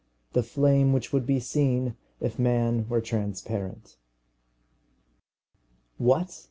[0.33, 3.97] THE FLAME WHICH WOULD BE SEEN IF MAN WERE TRANSPARENT.
[5.99, 6.39] What!